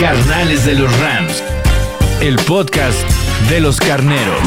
[0.00, 1.42] Carnales de los Rams.
[2.20, 2.98] El podcast
[3.50, 4.38] de los carneros.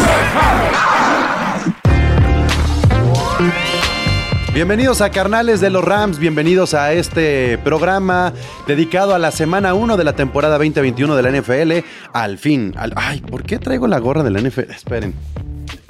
[4.53, 8.33] Bienvenidos a Carnales de los Rams, bienvenidos a este programa
[8.67, 11.85] dedicado a la semana 1 de la temporada 2021 de la NFL.
[12.13, 14.71] Al fin, al- ay, ¿por qué traigo la gorra de la NFL?
[14.71, 15.13] Esperen.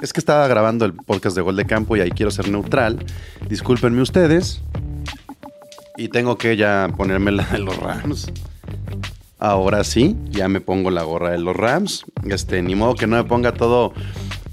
[0.00, 3.04] Es que estaba grabando el podcast de Gol de Campo y ahí quiero ser neutral.
[3.48, 4.62] Discúlpenme ustedes.
[5.96, 8.32] Y tengo que ya ponerme la de los Rams.
[9.42, 12.04] Ahora sí, ya me pongo la gorra de los Rams.
[12.30, 13.92] Este, ni modo que no me ponga todo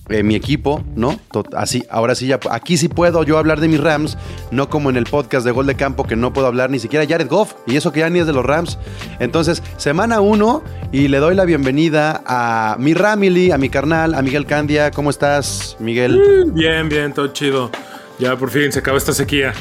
[0.09, 1.19] eh, mi equipo, ¿no?
[1.55, 4.17] Así, ahora sí ya, aquí sí puedo yo hablar de mis Rams,
[4.49, 7.05] no como en el podcast de Gol de Campo que no puedo hablar ni siquiera
[7.07, 8.79] Jared Goff, y eso que ya ni es de los Rams.
[9.19, 14.23] Entonces, semana uno, y le doy la bienvenida a mi Ramily, a mi carnal, a
[14.23, 14.89] Miguel Candia.
[14.89, 16.19] ¿Cómo estás, Miguel?
[16.47, 17.69] Bien, bien, todo chido.
[18.17, 19.53] Ya por fin se acaba esta sequía.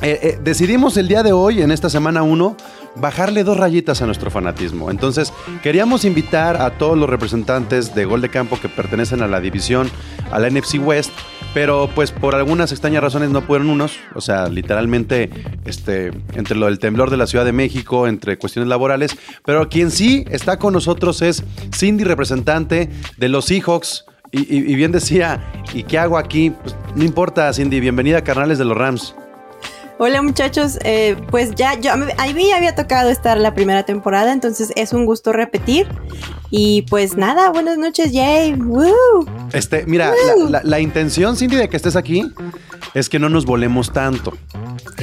[0.00, 2.56] Eh, eh, decidimos el día de hoy, en esta semana 1,
[2.96, 4.90] bajarle dos rayitas a nuestro fanatismo.
[4.90, 9.40] Entonces, queríamos invitar a todos los representantes de Gol de Campo que pertenecen a la
[9.40, 9.90] división,
[10.30, 11.10] a la NFC West,
[11.52, 13.96] pero pues por algunas extrañas razones no pudieron unos.
[14.14, 15.30] O sea, literalmente,
[15.64, 19.16] este, entre lo del temblor de la Ciudad de México, entre cuestiones laborales.
[19.44, 24.04] Pero quien sí está con nosotros es Cindy, representante de los Seahawks.
[24.32, 26.50] Y, y- bien decía, ¿y qué hago aquí?
[26.50, 29.14] Pues, no importa, Cindy, bienvenida a Carnales de los Rams.
[29.96, 34.32] Hola muchachos, eh, pues ya, yo, a mí ya había tocado estar la primera temporada,
[34.32, 35.86] entonces es un gusto repetir.
[36.50, 38.54] Y pues nada, buenas noches, Jay.
[38.54, 39.26] Woo.
[39.52, 42.24] Este, mira, la, la- la intención, Cindy, de que estés aquí
[42.92, 44.32] es que no nos volemos tanto.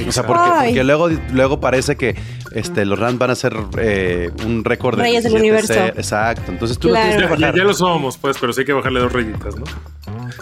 [0.06, 2.14] O sea, porque, porque luego, luego parece que
[2.52, 5.38] este, los Rams van a ser eh, un récord de Reyes del 17-0.
[5.40, 5.74] universo.
[5.74, 6.52] Exacto.
[6.52, 7.06] Entonces tú Claro.
[7.06, 7.58] lo tienes Ya, que ya- bajar.
[7.58, 9.64] ya lo somos, pues, pero sí hay que bajarle dos rayitas, ¿no?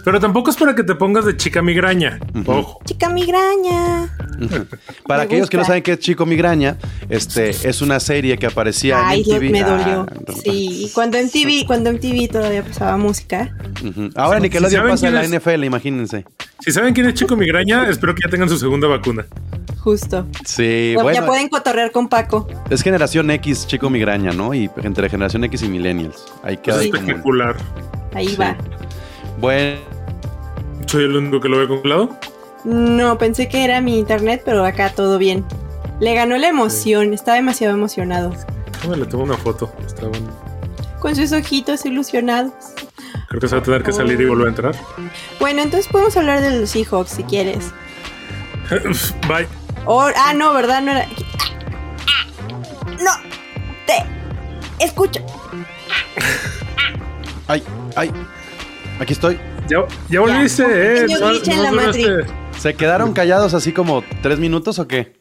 [0.05, 2.19] Pero tampoco es para que te pongas de chica migraña.
[2.47, 2.81] Ojo.
[2.85, 4.09] Chica migraña.
[5.07, 6.77] Para Me aquellos que no saben qué es Chico Migraña,
[7.11, 9.51] este, es una serie que aparecía Ay, en MTV.
[9.51, 10.07] me dolió.
[10.09, 13.55] Ah, Sí, y cuando MTV, cuando MTV todavía pasaba música.
[14.15, 16.25] Ahora Nickelodeon saben pasa en la es- NFL, imagínense.
[16.61, 19.27] Si saben quién es chico migraña, espero que ya tengan su segunda vacuna.
[19.81, 20.27] Justo.
[20.47, 21.21] Sí, Bueno, bueno.
[21.21, 22.47] ya pueden cotorrear con Paco.
[22.71, 24.53] Es generación X, Chico Migraña, ¿no?
[24.55, 26.25] Y entre generación X y millennials.
[26.43, 27.57] Ahí Es queda ahí como- espectacular.
[28.15, 28.37] Ahí Sí.
[28.37, 28.57] va.
[29.41, 29.81] Bueno.
[30.87, 32.17] Soy el único que lo ve congelado.
[32.65, 35.45] No, pensé que era mi internet, pero acá todo bien.
[36.01, 38.33] Le ganó la emoción, estaba demasiado emocionado.
[38.73, 39.73] Déjame le tomo una foto.
[39.87, 40.29] Está bueno.
[41.01, 42.53] Con sus ojitos ilusionados.
[43.29, 44.75] Creo que se va a tener que salir y volver a entrar.
[45.39, 47.73] Bueno, entonces podemos hablar de los Seahawks si quieres.
[49.29, 49.47] Bye.
[50.17, 50.83] Ah, no, ¿verdad?
[50.83, 51.07] No era.
[52.99, 53.13] No,
[53.87, 55.21] te escucho.
[57.47, 57.63] Ay,
[57.97, 58.13] ay.
[59.01, 59.39] Aquí estoy.
[59.69, 59.79] Ya,
[60.11, 61.01] ya volviste, eh.
[61.07, 61.93] Pequeño No- no
[62.59, 65.15] ¿Se quedaron callados así como tres minutos o qué?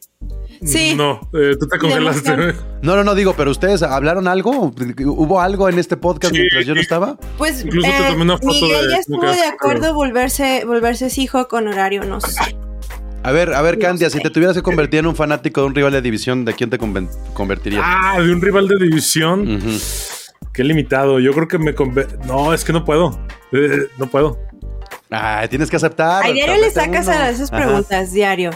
[0.62, 0.94] Sí.
[0.94, 2.36] No, eh, tú te congelaste.
[2.82, 4.74] No, no, no, digo, pero ustedes hablaron algo.
[5.06, 6.40] ¿Hubo algo en este podcast Sí.
[6.40, 7.16] mientras yo no estaba?
[7.38, 11.50] Pues Incluso te tomé una foto Miguel de ya estuvo de acuerdo volverse, volverse Seahawk
[11.54, 12.38] honorario, no sé.
[13.22, 14.18] A ver, a ver, No Candia, sé.
[14.18, 16.68] si te tuvieras que convertir en un fanático de un rival de división, ¿de quién
[16.68, 16.78] te
[17.34, 17.82] convertirías?
[17.84, 19.56] Ah, de un rival de división.
[19.56, 19.70] Ujú.
[20.52, 21.20] Qué limitado.
[21.20, 21.74] Yo creo que me
[22.26, 23.18] No, es que no puedo.
[23.52, 24.38] Eh, no puedo.
[25.10, 26.24] Ay, tienes que aceptar.
[26.24, 27.16] A diario le sacas uno.
[27.16, 27.64] a esas Ajá.
[27.64, 28.50] preguntas, diario.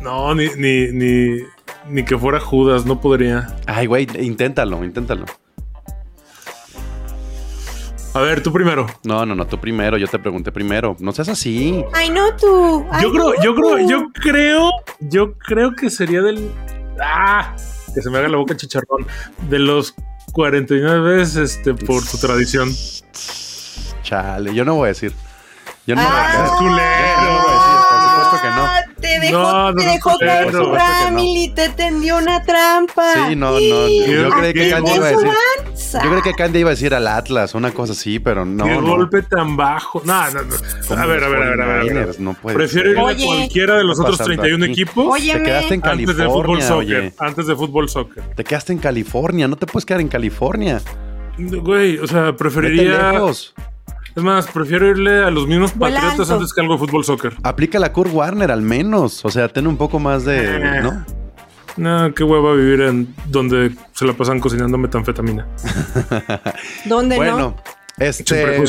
[0.00, 1.42] No, ni, ni, ni,
[1.88, 3.56] ni que fuera Judas, no podría.
[3.66, 5.26] Ay, güey, inténtalo, inténtalo.
[8.14, 8.86] A ver, tú primero.
[9.04, 10.96] No, no, no, tú primero, yo te pregunté primero.
[11.00, 11.84] No seas así.
[11.92, 12.86] Ay, no tú.
[12.90, 14.70] Ay, yo creo, no yo creo, yo creo,
[15.00, 16.50] yo creo que sería del.
[16.98, 17.54] Ah,
[17.94, 19.06] que se me haga la boca chicharrón.
[19.50, 19.94] De los
[20.32, 22.74] 49 veces, este, por su tradición.
[24.02, 25.12] Chale, yo no voy a decir.
[25.86, 26.42] Yo no voy a Ah.
[26.42, 26.52] decir.
[26.60, 28.64] Yo no voy a decir, por supuesto que no.
[28.66, 30.74] Ah, Te dejó, No, no te dejó caer su no.
[30.74, 33.12] Ramily, te tendió una trampa.
[33.28, 33.58] Sí, no, no.
[33.60, 35.26] Yo Qué- creí que Candy iba a decir.
[35.28, 35.75] avanza.
[36.02, 38.64] Yo creí que Candy iba a decir al Atlas, una cosa así, pero no.
[38.64, 38.82] Qué no.
[38.82, 40.02] golpe tan bajo.
[40.04, 41.00] No, no, no.
[41.02, 41.80] A ver, a ver, a ver, a ver.
[41.82, 42.08] a ver.
[42.08, 43.24] 49ers, no puede Prefiero ir a Oye.
[43.26, 44.72] cualquiera de los ¿Qué otros pasando 31 aquí?
[44.82, 45.38] equipos Óyeme.
[45.40, 46.98] Te quedaste en antes de fútbol California, soccer.
[47.00, 47.14] oye.
[47.18, 48.22] Antes de fútbol soccer.
[48.34, 50.80] Te quedaste en California, no te puedes quedar en California.
[51.38, 53.12] Güey, o sea, preferiría.
[53.12, 53.54] lejos.
[54.14, 57.34] Es más, prefiero irle a los mismos Vuela patriotas antes que algo de fútbol soccer.
[57.42, 59.22] Aplica la Kurt Warner al menos.
[59.26, 60.56] O sea, ten un poco más de.
[60.56, 60.80] Eh.
[60.82, 61.04] ¿No?
[61.76, 65.46] No, qué hueva vivir en donde se la pasan cocinando metanfetamina.
[66.84, 67.56] ¿Dónde Bueno, no?
[67.98, 68.62] Este.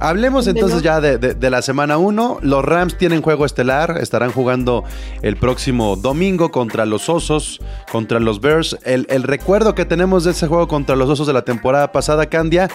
[0.00, 0.84] Hablemos ¿Dónde entonces no?
[0.84, 2.38] ya de, de- de la semana 1.
[2.42, 3.98] Los Rams tienen juego estelar.
[4.00, 4.84] Estarán jugando
[5.22, 8.76] el próximo domingo contra los Osos, contra los Bears.
[8.84, 12.26] El, el recuerdo que tenemos de ese juego contra los Osos de la temporada pasada,
[12.26, 12.68] Candia,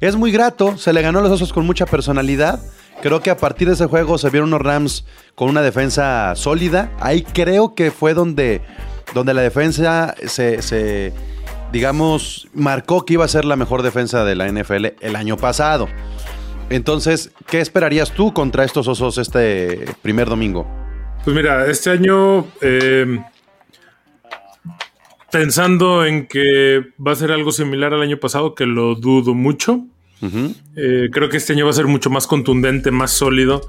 [0.00, 0.76] es muy grato.
[0.78, 2.60] Se le ganó a los Osos con mucha personalidad.
[3.02, 5.04] Creo que a partir de ese juego se vieron unos Rams
[5.34, 6.90] con una defensa sólida.
[7.00, 8.62] Ahí creo que fue donde,
[9.16, 11.10] donde la defensa se, se,
[11.72, 15.88] digamos, marcó que iba a ser la mejor defensa de la NFL el año pasado.
[16.68, 20.66] Entonces, ¿qué esperarías tú contra estos osos este primer domingo?
[21.24, 23.20] Pues mira, este año, eh,
[25.32, 29.86] pensando en que va a ser algo similar al año pasado, que lo dudo mucho,
[30.76, 33.62] eh, creo que este año va a ser mucho más contundente, más sólido.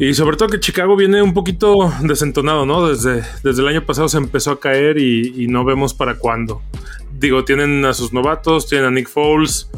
[0.00, 2.88] Y sobre todo que Chicago viene un poquito desentonado, ¿no?
[2.88, 6.62] Desde, desde el año pasado se empezó a caer y, no vemos para cuándo.
[7.12, 9.68] Digo, tienen a sus novatos, tienen a Nick Foles,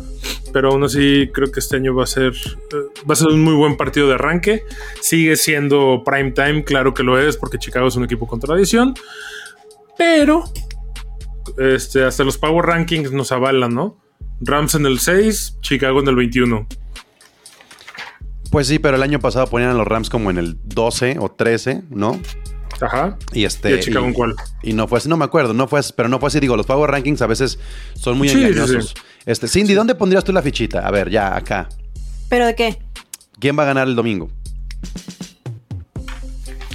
[0.52, 3.42] pero aún así creo que este año va a ser eh, va a ser un
[3.42, 4.62] muy buen partido de arranque.
[5.00, 8.94] Sigue siendo prime time, claro que lo es, porque Chicago es un equipo con tradición,
[9.98, 10.44] pero
[11.58, 13.98] este, hasta los Power Rankings nos avalan, ¿no?
[14.40, 16.68] Rams en el 6, Chicago en el 21.
[18.52, 21.30] Pues sí, pero el año pasado ponían a los Rams como en el 12 o
[21.30, 22.20] 13, ¿no?
[22.80, 23.16] Ajá.
[23.32, 23.70] Y este.
[23.70, 24.34] ¿Y a Chicago en cuál?
[24.62, 26.38] Y no fue así, no me acuerdo, no fue así, pero no fue así.
[26.38, 27.58] Digo, los Power Rankings a veces
[27.94, 28.90] son muy Sí, sí, engañosos.
[28.90, 28.94] sí.
[29.24, 30.86] Este, Cindy, ¿dónde pondrías tú la fichita?
[30.86, 31.68] A ver, ya, acá.
[32.28, 32.78] ¿Pero de qué?
[33.40, 34.30] ¿Quién va a ganar el domingo?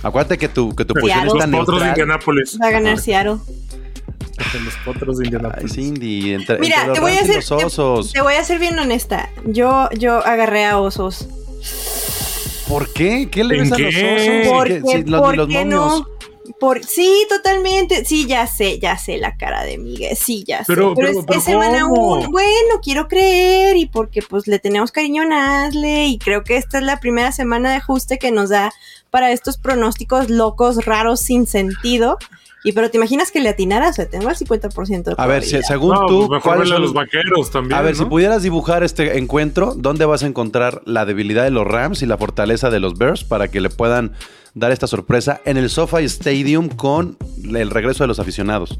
[0.04, 1.40] Acuérdate que tu, que tu posición Seattle.
[1.40, 1.90] está Los potros de neutral.
[1.90, 2.58] Indianápolis.
[2.62, 3.38] Va a ganar Seattle.
[4.64, 5.74] Los potros de Ay, Indianápolis.
[5.74, 7.52] Cindy, entre, Mira, entre los te voy a Rams y hacer.
[7.52, 8.08] los osos.
[8.08, 9.30] Te, te voy a ser bien honesta.
[9.46, 11.28] Yo, yo agarré a osos.
[12.68, 13.30] ¿Por qué?
[13.32, 13.84] ¿Qué le ¿En ves a qué?
[13.84, 14.54] los osos?
[14.54, 16.00] Porque, ¿Qué- si los- ¿por los qué momios?
[16.00, 16.08] no?
[16.60, 18.04] Por, sí, totalmente.
[18.06, 20.16] Sí, ya sé, ya sé la cara de Miguel.
[20.18, 20.64] Sí, ya sé.
[20.68, 22.14] Pero- Pero, pero- es, pero es semana ¿cómo?
[22.16, 22.32] uno.
[22.32, 26.78] Bueno, quiero creer y porque pues le tenemos cariño a Nasle y creo que esta
[26.80, 28.74] es la primera semana de ajuste que nos da
[29.12, 32.18] para estos pronósticos locos, raros, sin sentido.
[32.64, 35.44] Y pero te imaginas que le atinara, o sea, tengo el 50% de A ver,
[35.44, 37.78] si- según No, tú, pues mejor ¿cuáles son los vaqueros también.
[37.78, 41.66] A ver, si pudieras dibujar este encuentro, ¿dónde vas a encontrar la debilidad de los
[41.68, 44.14] Rams y la fortaleza de los Bears para que le puedan
[44.54, 47.16] dar esta sorpresa en el SoFi Stadium con
[47.54, 48.80] el regreso de los aficionados?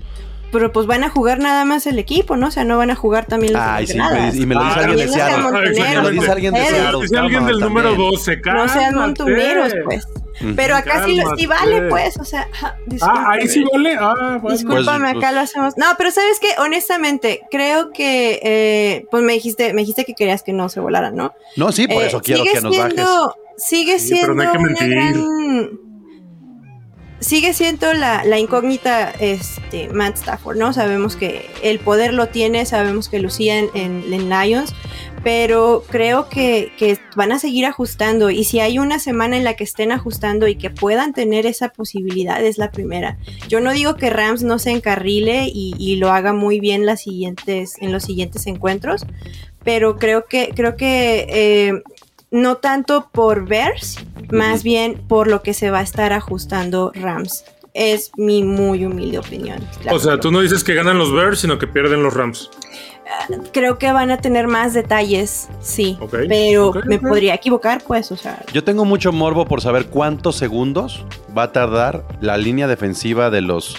[0.52, 2.48] Pero pues van a jugar nada más el equipo, ¿no?
[2.48, 4.84] O sea, no van a jugar también los Ay, sí, y me lo dice Ah,
[4.86, 5.44] alguien de también no sean Seattle.
[5.44, 6.82] montoneros, Me lo dice alguien de ustedes.
[6.82, 7.06] Seattle.
[7.06, 8.12] Es alguien del número también.
[8.12, 10.08] 12, No sean montuneros, pues.
[10.56, 12.18] Pero acá sí, lo, sí vale, pues.
[12.20, 13.28] O sea, Ah, discúlpame.
[13.42, 13.96] ahí sí vale.
[14.00, 14.58] Ah, bueno.
[14.58, 15.78] Discúlpame, Pues, acá lo hacemos.
[15.78, 20.44] No, pero sabes que, honestamente, creo que, eh, pues me dijiste, me dijiste que querías
[20.44, 21.34] que no se volaran, ¿no?
[21.56, 22.94] No, sí, por Eh, eso quiero sigue que nos bajes.
[22.94, 24.90] siendo, Sigue Sí, pero siendo no hay que una mentir.
[24.92, 25.80] gran-
[27.20, 30.72] Sigue siendo la, la incógnita este, Matt Stafford, ¿no?
[30.72, 34.76] Sabemos que el poder lo tiene, sabemos que lucía en, Lions,
[35.24, 39.56] pero creo que, que van a seguir ajustando y si hay una semana en la
[39.56, 43.18] que estén ajustando y que puedan tener esa posibilidad es la primera.
[43.48, 47.02] Yo no digo que Rams no se encarrile y, y lo haga muy bien las
[47.02, 49.08] siguientes, en los siguientes encuentros,
[49.68, 51.84] pero creo que, creo que eh,
[52.32, 53.98] no tanto por Bears,
[54.32, 57.46] más bien por lo que se va a estar ajustando Rams.
[57.74, 59.60] Es mi muy humilde opinión.
[59.82, 59.98] claro.
[59.98, 62.50] O sea, tú no dices que ganan los Bears, sino que pierden los Rams.
[63.54, 65.98] Creo que van a tener más detalles, sí.
[66.12, 68.44] Pero me podría equivocar, pues, o sea.
[68.52, 71.06] Yo tengo mucho morbo por saber cuántos segundos
[71.38, 73.78] va a tardar la línea defensiva de los,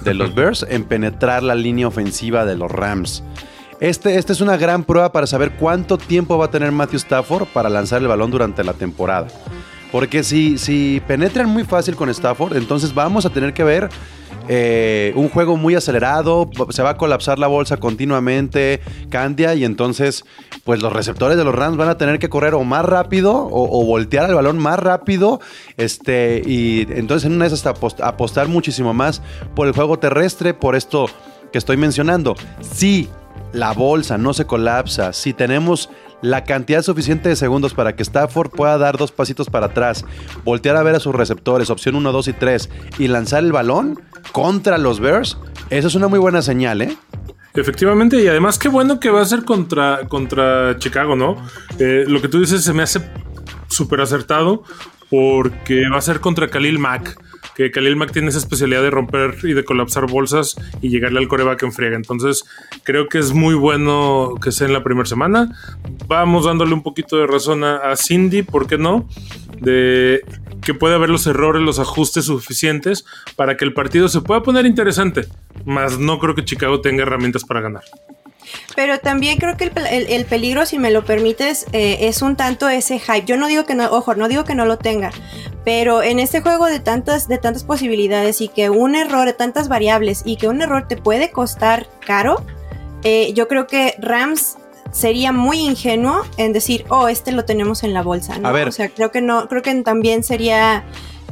[0.00, 3.22] de los Bears en penetrar la línea ofensiva de los Rams.
[3.80, 7.46] Este, esta es una gran prueba para saber cuánto tiempo va a tener Matthew Stafford
[7.48, 9.26] para lanzar el balón durante la temporada.
[9.92, 13.88] Porque si, si penetran muy fácil con Stafford, entonces vamos a tener que ver
[14.48, 20.24] eh, un juego muy acelerado, se va a colapsar la bolsa continuamente, Candia, y entonces
[20.64, 23.84] pues los receptores de los Rams van a tener que correr o más rápido o,
[23.84, 25.40] voltear el balón más rápido,
[25.76, 29.22] este, y entonces en una de esas apost- apostar muchísimo más
[29.54, 31.06] por el juego terrestre, por esto
[31.52, 32.34] que estoy mencionando.
[32.60, 33.08] Si
[33.54, 35.88] la bolsa no se colapsa, si tenemos
[36.20, 40.04] la cantidad suficiente de segundos para que Stafford pueda dar dos pasitos para atrás,
[40.44, 44.00] voltear a ver a sus receptores, opción 1, 2 y 3, y lanzar el balón
[44.32, 45.38] contra los Bears,
[45.70, 46.96] eso es una muy buena señal, ¿eh?
[47.54, 51.36] Efectivamente, y además qué bueno que va a ser contra, contra Chicago, ¿no?
[51.78, 53.00] Eh, lo que tú dices se me hace
[53.68, 54.64] súper acertado
[55.10, 57.16] porque va a ser contra Khalil Mack,
[57.54, 61.28] que Khalil Mack tiene esa especialidad de romper y de colapsar bolsas y llegarle al
[61.28, 61.96] coreback en friega.
[61.96, 62.44] Entonces
[62.82, 65.56] creo que es muy bueno que sea en la primera semana.
[66.06, 69.08] Vamos dándole un poquito de razón a, Cindy, ¿por qué no?
[69.60, 70.22] De
[70.62, 73.04] que puede haber los errores, los ajustes suficientes
[73.36, 75.26] para que el partido se pueda poner interesante.
[75.64, 77.84] Más no creo que Chicago tenga herramientas para ganar.
[78.76, 82.68] Pero también creo que el, el peligro, si me lo permites, eh, es un tanto
[82.68, 83.24] ese hype.
[83.24, 85.10] Yo no digo que no, ojo, no digo que no lo tenga,
[85.64, 89.68] pero en este juego de tantas, de tantas posibilidades y que un error, de tantas
[89.68, 92.44] variables y que un error te puede costar caro,
[93.02, 94.56] eh, yo creo que Rams
[94.90, 98.38] sería muy ingenuo en decir, oh, este lo tenemos en la bolsa.
[98.38, 98.48] ¿no?
[98.48, 98.68] A ver.
[98.68, 100.84] O sea, creo que no, creo que también sería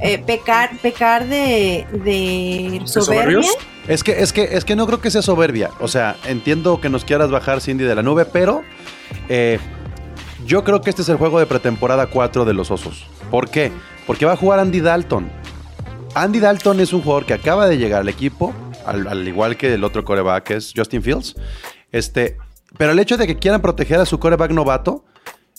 [0.02, 3.42] eh, pecar, pecar de, de ¿De soberbia.
[3.42, 3.46] soberbios?
[3.88, 5.70] Es que, es que, es que no creo que sea soberbia.
[5.80, 8.62] O sea, entiendo que nos quieras bajar Cindy de la nube, pero
[9.28, 9.58] eh,
[10.46, 13.06] yo creo que este es el juego de pretemporada 4 de los Osos.
[13.30, 13.72] ¿Por qué?
[14.06, 15.28] Porque va a jugar Andy Dalton.
[16.14, 18.52] Andy Dalton es un jugador que acaba de llegar al equipo,
[18.84, 21.34] al, al igual que el otro coreback que es Justin Fields.
[21.90, 22.36] Este,
[22.78, 25.04] pero el hecho de que quieran proteger a su coreback novato,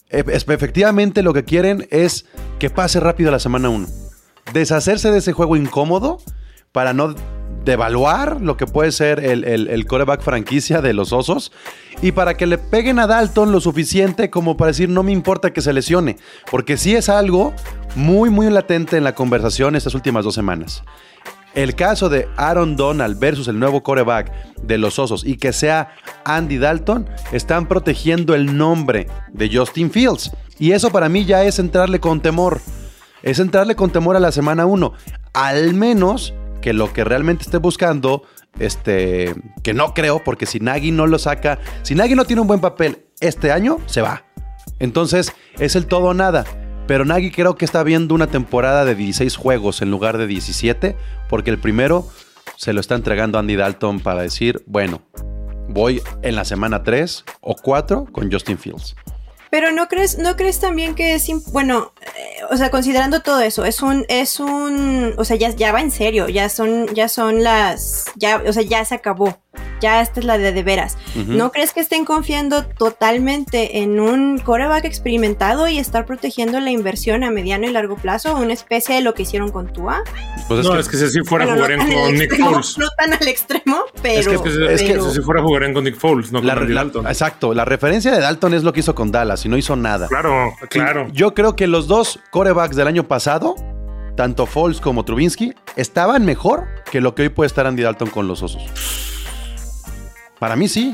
[0.10, 2.26] es- efectivamente lo que quieren es
[2.60, 3.88] que pase rápido la semana 1.
[4.52, 6.20] Deshacerse de ese juego incómodo
[6.72, 7.16] para no
[7.64, 11.54] devaluar lo que puede ser el, el, coreback franquicia de los osos
[12.02, 15.54] y para que le peguen a Dalton lo suficiente como para decir no me importa
[15.54, 16.18] que se lesione,
[16.52, 17.54] porque sí es algo
[17.96, 20.84] muy muy latente en la conversación estas últimas dos semanas.
[21.54, 24.32] El caso de Aaron Donald versus el nuevo coreback
[24.64, 25.96] de los Osos y que sea
[26.26, 30.32] Andy Dalton, están protegiendo el nombre de Justin Fields.
[30.58, 32.60] Y eso para mí ya es entrarle con temor.
[33.24, 34.94] Es entrarle con temor a la semana 1.
[35.34, 38.24] Al menos que lo que realmente esté buscando,
[38.60, 42.48] este, que no creo, porque si Nagy no lo saca, si Nagy no tiene un
[42.48, 44.26] buen papel este año, se va.
[44.80, 46.46] Entonces es el todo o nada.
[46.86, 50.98] Pero Nagy creo que está viendo una temporada de 16 juegos en lugar de 17,
[51.30, 52.08] porque el primero
[52.58, 55.02] se lo está entregando Andy Dalton para decir, bueno,
[55.70, 58.96] voy en la semana 3 o 4 con Justin Fields.
[59.54, 63.66] Pero no crees, no crees también que es bueno, eh, o sea, considerando todo eso,
[63.66, 67.44] es un, es un, o sea, ya, ya va en serio, ya son, ya son
[67.44, 69.43] las, ya, o sea, ya se acabó,
[69.82, 70.98] ya esta es la de de veras.
[71.16, 77.24] ¿No crees que estén confiando totalmente en un coreback experimentado y estar protegiendo la inversión
[77.24, 80.02] a mediano y largo plazo, una especie de lo que hicieron con Tua?
[80.48, 82.22] Pues es no, que- es que si así fuera no jugarían tan al con Nick
[82.24, 82.78] extremo, Foles.
[82.78, 85.98] No tan al extremo, pero, Es que- Es que pero- si fuera jugarían con Nick
[85.98, 87.08] Foles, no con la- Andy la- Dalton.
[87.08, 90.08] exacto, la referencia de Dalton es lo que hizo con Dallas y no hizo nada.
[90.08, 91.08] Claro, claro.
[91.12, 93.56] Yo creo que los dos corebacks del año pasado,
[94.16, 98.28] tanto Foles como Trubinsky, estaban mejor que lo que hoy puede estar Andy Dalton con
[98.28, 98.64] los osos.
[100.44, 100.94] Para mí sí.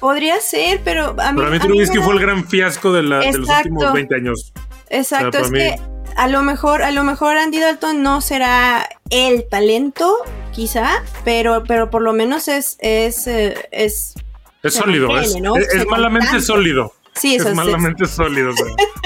[0.00, 3.18] Podría ser, pero a mí, Para mí Trubisky da- fue el gran fiasco de, la-
[3.18, 4.54] de los últimos 20 años.
[4.88, 5.80] Exacto, O sea, es que
[6.16, 10.10] a lo mejor, a lo mejor Andy Dalton no será el talento,
[10.52, 14.14] quizá, pero, pero por lo menos es, es, eh, es
[14.62, 15.56] Es sólido, es, mantiene, ¿no?
[15.56, 16.94] es- es malamente sólido.
[17.12, 18.52] sí, Es eso es, malamente sólido.
[18.52, 18.64] o sea.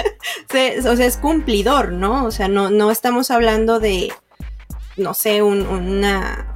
[0.49, 2.25] se- o sea, es cumplidor, ¿no?
[2.25, 4.13] O sea, no, no estamos hablando de,
[4.97, 6.53] no sé, un- una,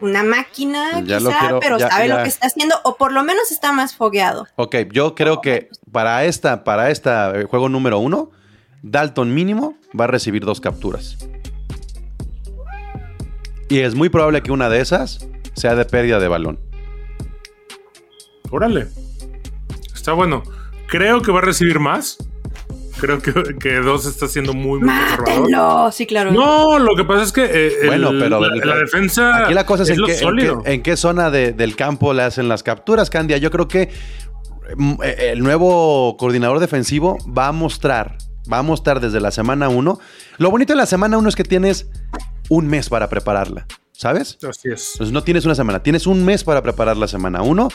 [0.00, 2.16] una máquina, Ya quizá, quiero- pero ya- sabe ya.
[2.16, 4.46] lo que está haciendo, o por lo menos está más fogueado.
[4.56, 8.30] Ok, yo creo que para esta, para esta eh, juego número uno,
[8.82, 11.16] Dalton mínimo va a recibir dos capturas.
[13.68, 16.60] Y es muy probable que una de esas sea de pérdida de balón.
[18.50, 18.88] Órale.
[19.94, 20.42] Está bueno.
[20.86, 22.18] Creo que va a recibir más.
[23.04, 25.40] Creo que, que dos está siendo muy, muy conservador.
[25.40, 25.92] ¡Mátenlo!
[25.92, 26.32] Sí, claro.
[26.32, 29.66] No, lo que pasa es que eh, el- Bueno, pero la, la defensa Aquí la
[29.66, 30.62] cosa es, en, lo qué, en sólido.
[30.62, 33.36] qué- en qué zona de- del campo le hacen las capturas, Candia.
[33.38, 33.90] Yo creo que
[34.76, 38.16] mm, eh, el nuevo coordinador defensivo va a mostrar,
[38.50, 39.98] va a mostrar desde la semana 1.
[40.38, 41.88] Lo bonito de la semana 1 es que tienes
[42.48, 44.38] un mes para prepararla, ¿sabes?
[44.48, 44.92] Así es.
[44.94, 47.68] Entonces no tienes una semana, tienes un mes para preparar la semana 1,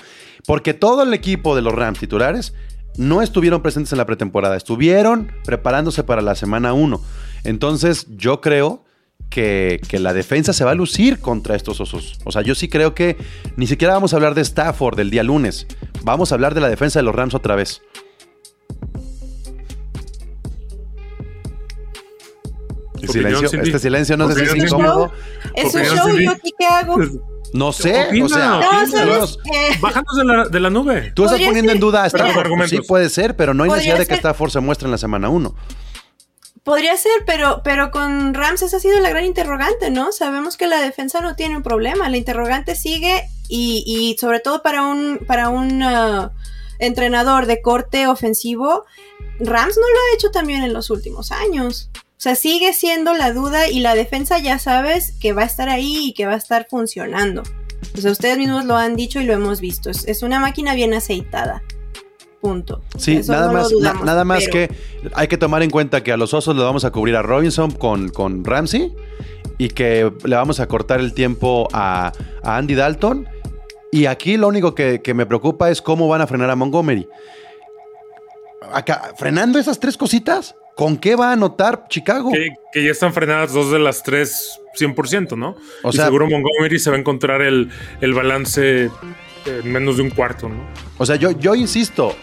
[0.45, 2.53] porque todo el equipo de los Rams titulares
[2.99, 7.01] no estuvieron presentes en la pretemporada, estuvieron preparándose para la semana 1.
[7.45, 8.83] Entonces yo creo
[9.29, 12.19] que, que la defensa se va a lucir contra estos osos.
[12.25, 13.15] O sea, yo sí creo que
[13.55, 15.65] ni siquiera vamos a hablar de Stafford del día lunes,
[16.03, 17.81] vamos a hablar de la defensa de los Rams otra vez.
[23.07, 25.11] Silencio, este silencio no sé si es incómodo.
[25.55, 26.19] Es un show.
[26.19, 26.97] ¿yo aquí qué hago?
[27.53, 31.11] No sé, Opina, o sea, No, Eh, Bájanos de la, de la nube.
[31.15, 32.39] Tú estás poniendo en duda a Stafford.
[32.39, 32.69] argumentos.
[32.69, 34.19] Sí puede ser, pero no hay Podría necesidad de que ser.
[34.19, 35.55] Stafford se muestre en la semana 1.
[36.63, 40.11] Podría ser, pero, pero con Rams esa ha sido la gran interrogante, ¿no?
[40.11, 44.61] Sabemos que la defensa no tiene un problema, la interrogante sigue y, y sobre todo
[44.61, 46.31] para un, para un ah,
[46.77, 48.85] entrenador de corte ofensivo,
[49.39, 51.89] Rams no lo ha hecho también en los últimos años.
[52.19, 55.69] O sea, sigue siendo la duda y la defensa ya sabes que va a estar
[55.69, 57.43] ahí y que va a estar funcionando.
[57.95, 59.89] O sea, ustedes mismos lo han dicho y lo hemos visto.
[59.89, 61.63] Es, es una máquina bien aceitada.
[62.41, 62.81] punto.
[62.97, 64.69] Sí, Eso nada no más, dudamos, na- nada más pero- que
[65.13, 67.71] hay que tomar en cuenta que a los osos le vamos a cubrir a Robinson
[67.71, 68.93] con, con Ramsey
[69.57, 72.11] y que le vamos a cortar el tiempo a,
[72.43, 73.27] a Andy Dalton.
[73.93, 77.07] Y aquí lo único que, que me preocupa es cómo van a frenar a Montgomery.
[78.73, 82.31] Acá, frenando esas tres cositas, ¿con qué va a anotar Chicago?
[82.31, 85.57] Que, que ya están frenadas dos de las tres 100%, ¿no?
[85.83, 87.69] O y sea- seguro Montgomery se va a encontrar el,
[87.99, 88.89] el balance
[89.45, 90.55] en menos de un cuarto, ¿no?
[90.97, 92.15] O sea, yo, yo insisto,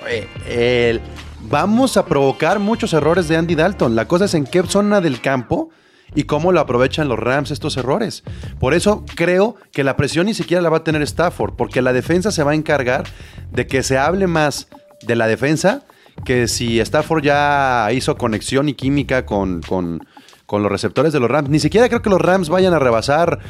[0.46, 1.00] eh,
[1.42, 3.94] vamos a provocar muchos errores de Andy Dalton.
[3.94, 5.68] La cosa es en qué zona del campo
[6.14, 8.24] y cómo lo aprovechan los Rams estos errores.
[8.58, 11.92] Por eso creo que la presión ni siquiera la va a tener Stafford, porque la
[11.92, 13.04] defensa se va a encargar
[13.52, 14.68] de que se hable más
[15.02, 15.82] de la defensa
[16.24, 20.06] que si Stafford ya hizo conexión y química con, con-
[20.46, 21.48] con los receptores de los Rams.
[21.48, 23.40] Ni siquiera creo que los Rams vayan a rebasar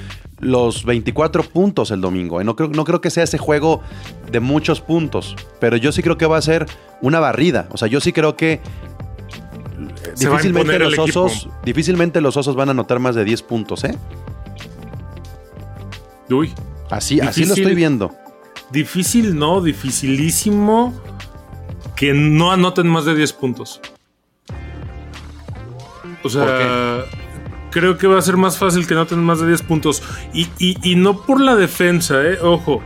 [0.40, 2.40] los 24 puntos el domingo.
[2.40, 2.44] ¿eh?
[2.44, 3.82] No, creo, no creo que sea ese juego
[4.32, 6.64] de muchos puntos, pero yo sí creo que va a ser
[7.02, 7.68] una barrida.
[7.72, 8.60] O sea, yo sí creo que
[10.14, 11.24] Se difícilmente los equipo.
[11.24, 13.94] osos, difícilmente los osos van a anotar más de 10 puntos, ¿eh?
[16.30, 16.52] Uy,
[16.90, 18.14] Así, así lo estoy viendo.
[18.70, 20.94] difícil, no, dificilísimo
[21.96, 23.80] que no anoten más de 10 puntos.
[26.22, 27.04] O sea,
[27.70, 30.02] creo que va a ser más fácil que anoten más de 10 puntos.
[30.32, 32.38] Y, y- y no por la defensa, ¿eh?
[32.42, 32.82] Ojo.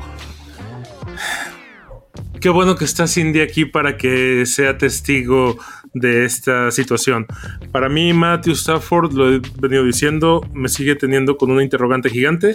[2.41, 5.59] Qué bueno que está Cindy aquí para que sea testigo
[5.95, 7.27] de esta situación.
[7.73, 12.55] Para mí, Matthew Stafford, lo he venido diciendo, me sigue teniendo con una interrogante gigante.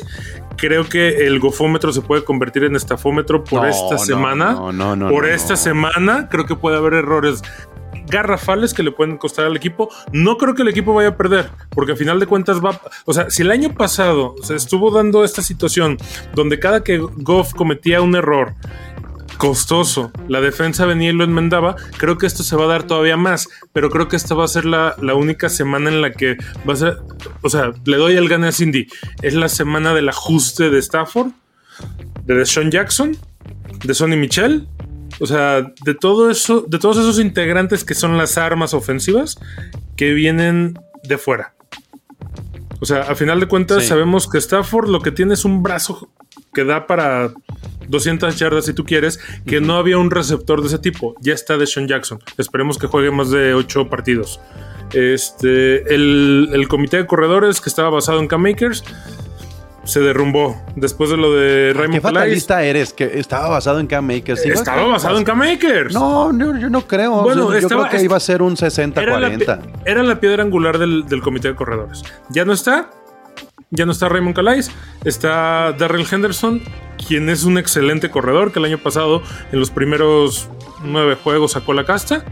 [0.57, 4.51] Creo que el gofómetro se puede convertir en estafómetro por No, esta no, semana.
[4.53, 7.41] no, no, no, por esta semana, creo que puede haber errores
[8.07, 9.89] garrafales que le pueden costar al equipo.
[10.11, 12.79] No creo que el equipo vaya a perder, porque al final de cuentas va.
[13.05, 15.97] O sea, si el año pasado se estuvo dando esta situación
[16.33, 18.53] donde cada que Goff cometía un error
[19.37, 23.17] costoso, la defensa venía y lo enmendaba, creo que esto se va a dar todavía
[23.17, 26.37] más, pero creo que esta va a ser la, la única semana en la que
[26.67, 26.97] va a ser,
[27.41, 28.87] o sea, le doy el gane a Cindy,
[29.21, 31.31] es la semana del ajuste de Stafford,
[32.25, 33.17] de Deshaun Jackson,
[33.83, 34.67] de Sonny Michel,
[35.19, 39.37] o sea, de todo eso, de todos esos integrantes que son las armas ofensivas
[39.95, 41.53] que vienen de fuera.
[42.81, 43.89] O sea, a final de cuentas Sí.
[43.89, 46.09] sabemos que Stafford lo que tiene es un brazo
[46.55, 47.31] que da para
[47.87, 51.15] 200 yardas si tú quieres, que no había un receptor de ese tipo.
[51.21, 52.19] Ya está Deshaun Jackson.
[52.39, 54.39] Esperemos que juegue más de 8 partidos.
[54.93, 58.83] Este, el, el comité de corredores que estaba basado en K-Makers
[59.83, 62.19] se derrumbó después de lo de ¿Qué Raymond Calais.
[62.23, 62.91] fatalista eres?
[62.91, 64.41] Que estaba basado en Cam Makers.
[64.41, 64.49] ¿Sí?
[64.49, 65.93] Estaba basado en K-Makers.
[65.93, 67.21] No, no, yo no creo.
[67.21, 69.41] Bueno, yo, creo que iba a ser un 60-40.
[69.43, 72.03] era era la piedra angular del, del comité de corredores.
[72.29, 72.89] Ya no está.
[73.71, 74.71] Ya no está Raymond Calais.
[75.03, 76.61] Está Darrell Henderson,
[77.07, 80.49] quien es un excelente corredor que el año pasado en los primeros
[80.83, 82.23] nueve juegos sacó la casta.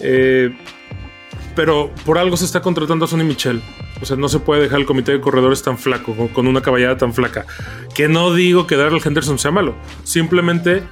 [0.00, 0.56] Eh,
[1.54, 3.60] pero por algo se está contratando a Sonny Michel.
[4.00, 6.62] O sea, no se puede dejar el comité de corredores tan flaco, con, con una
[6.62, 7.44] caballada tan flaca.
[7.94, 9.74] Que no digo que Darrell Henderson sea malo.
[10.04, 10.82] Simplemente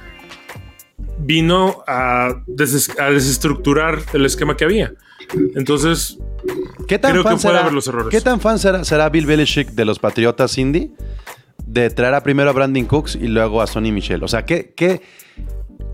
[1.17, 4.93] vino a, des- a desestructurar el esquema que había.
[5.55, 6.17] Entonces,
[6.89, 8.09] ¿Qué tan Creo que fan puede será, haber los errores.
[8.09, 10.91] ¿Qué tan fan será, será Bill Belichick de los Patriotas Cindy?
[11.65, 14.23] De traer a primero a Brandon Cooks y luego a Sonny Michel.
[14.23, 15.01] O sea, ¿qué, qué,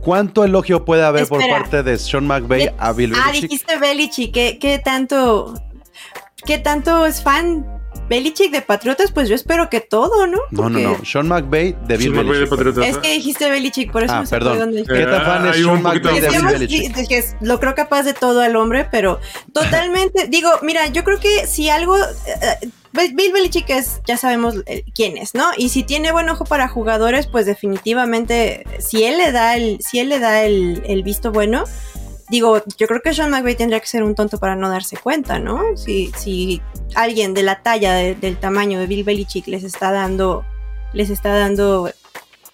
[0.02, 3.50] ¿cuánto elogio puede haber por parte de Sean McVay a Bill Ah, Belichick?
[3.52, 4.34] dijiste Belichick.
[4.34, 5.54] ¿Qué, qué tanto,
[6.46, 7.66] ¿Qué tanto es fan
[8.10, 9.12] Belichick de Patriotas?
[9.12, 10.38] Pues yo espero que todo, ¿no?
[10.52, 11.06] no, no, Porque no.
[11.06, 12.50] Sean McVay de Bill McVay de Belichick.
[12.50, 12.86] Patriotas.
[12.88, 14.74] Es que dijiste Belichick, por eso Ah, me sacó de perdón.
[14.76, 17.36] donde ¿Qué tan fan es Sean McVay de Bill Belichick?
[17.42, 19.20] lo creo capaz de todo al hombre, pero
[19.54, 22.70] totalmente, digo, mira, yo creo que si algo, eh, eh,
[23.14, 25.46] Bill Belichick es, ya sabemos eh, quién es, ¿no?
[25.58, 30.00] Y si tiene buen ojo para jugadores, pues definitivamente, si él le da el, si
[30.00, 31.64] él le da el, el visto bueno,
[32.30, 35.40] digo, yo creo que Sean McVay tendría que ser un tonto para no darse cuenta,
[35.40, 35.62] ¿no?
[35.78, 36.62] Si, si
[36.96, 40.44] alguien de la talla, de- del tamaño de Bill Belichick les está dando,
[40.94, 41.88] les está dando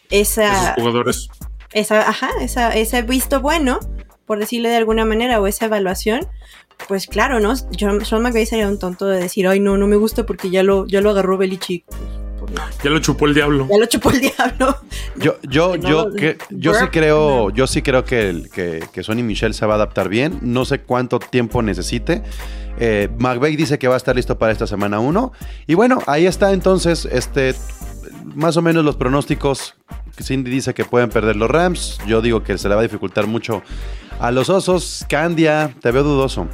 [0.09, 1.29] Esos esa, jugadores.
[1.73, 3.79] esa, ajá, esa, ese visto bueno,
[4.25, 6.27] por decirle de alguna manera, o esa evaluación,
[6.87, 7.53] pues claro, ¿no?
[7.79, 10.63] John, Sean McVay sería un tonto de decir, ay, no, no me gusta porque ya
[10.63, 11.85] lo, ya lo agarró Belichick.
[12.83, 13.67] Ya lo chupó el diablo.
[13.69, 14.77] ya lo chupó el diablo.
[15.17, 19.03] Yo, yo, No, yo, que, yo sí creo, yo sí creo que, el- que, que
[19.03, 20.39] Sonny Michel se va a adaptar bien.
[20.41, 22.23] No sé cuánto tiempo necesite.
[22.79, 25.31] Eh, McVay dice que va a estar listo para esta semana 1.
[25.67, 27.53] Y bueno, ahí está entonces, este,
[28.35, 29.75] más o menos los pronósticos.
[30.21, 31.99] Cindy dice que pueden perder los Rams.
[32.07, 33.61] Yo digo que se le va a dificultar mucho
[34.19, 35.05] a los osos.
[35.09, 36.47] Candia, te veo dudoso.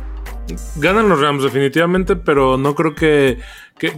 [0.77, 3.39] Ganan los Rams definitivamente, pero no creo que,
[3.77, 3.93] que,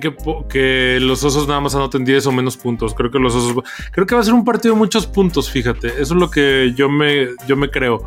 [0.50, 2.94] que los osos nada más anoten 10 o menos puntos.
[2.94, 3.64] Creo que los osos.
[3.92, 5.88] Creo que va a ser un partido de muchos puntos, fíjate.
[5.88, 8.04] Eso es lo que yo me, yo me creo.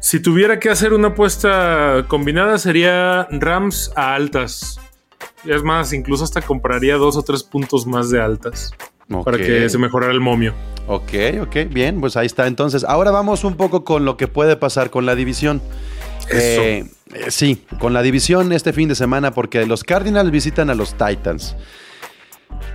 [0.00, 4.80] Si tuviera que hacer una apuesta combinada, sería Rams a altas.
[5.44, 8.72] Es más, incluso hasta compraría dos o tres puntos más de altas
[9.24, 10.54] para que se mejorara el momio.
[10.88, 12.46] Ok, ok, bien, pues ahí está.
[12.46, 15.60] Entonces, ahora vamos un poco con lo que puede pasar con la división.
[16.30, 16.84] Eh,
[17.28, 21.56] sí, con la división este fin de semana, porque los Cardinals visitan a los Titans.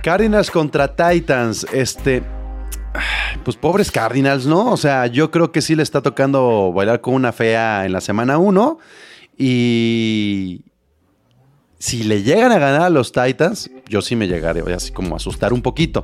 [0.02, 2.22] Cardinals contra Titans, este.
[3.44, 4.72] Pues pobres Cardinals, ¿no?
[4.72, 8.00] O sea, yo creo que sí le está tocando bailar con una fea en la
[8.00, 8.78] semana 1.
[9.36, 10.62] Y.
[11.78, 15.18] Si le llegan a ganar a los Titans, yo sí me llegaré así como a
[15.18, 16.02] asustar un poquito.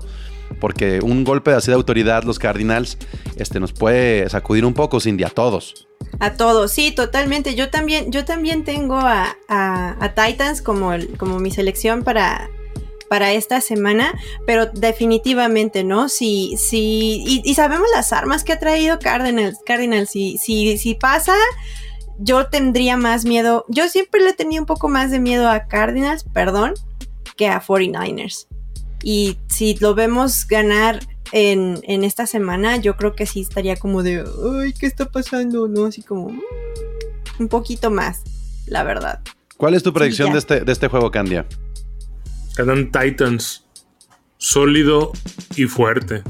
[0.61, 2.97] Porque un golpe así de autoridad, los Cardinals,
[3.37, 5.87] este, nos puede sacudir un poco, Cindy, a todos.
[6.21, 7.55] A todos, sí, totalmente.
[7.55, 9.37] Yo también, yo también tengo a,
[10.15, 12.49] Titans como, como mi selección para,
[13.09, 14.13] para esta semana,
[14.47, 16.09] pero definitivamente, ¿no?
[16.09, 20.95] Si, si, y, y sabemos las armas que ha traído Cardinals, Cardinals, si, si, si
[20.95, 21.35] pasa,
[22.19, 26.25] yo tendría más miedo, yo siempre le tenía un poco más de miedo a Cardinals,
[26.33, 26.75] perdón,
[27.37, 28.47] que a 49ers.
[29.07, 34.03] Y si lo vemos ganar en, en esta semana, yo creo que sí estaría como
[34.03, 34.25] de,
[34.63, 35.69] ay, ¿qué está pasando?
[35.69, 36.41] No, así como mm,
[37.39, 38.23] un poquito más,
[38.67, 39.21] la verdad.
[39.59, 41.45] ¿Cuál es tu predicción de, este, de este juego, Candia?
[42.57, 43.67] Ganan Titans.
[44.39, 45.13] Sólido
[45.55, 46.23] y fuerte.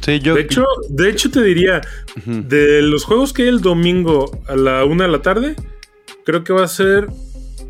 [0.00, 0.34] Sí, yo.
[0.34, 1.82] De hecho, de hecho te diría,
[2.24, 5.54] de los juegos que hay el domingo a la una de la tarde,
[6.24, 7.08] creo que va a ser